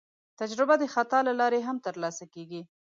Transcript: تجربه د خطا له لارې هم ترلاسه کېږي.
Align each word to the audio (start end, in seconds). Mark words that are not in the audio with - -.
تجربه 0.39 0.75
د 0.79 0.83
خطا 0.93 1.19
له 1.27 1.33
لارې 1.39 1.59
هم 1.67 1.77
ترلاسه 1.85 2.25
کېږي. 2.33 2.61